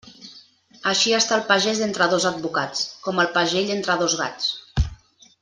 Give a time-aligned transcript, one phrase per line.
[0.91, 4.51] Així està el pagès entre dos advocats, com el pagell entre dos gats.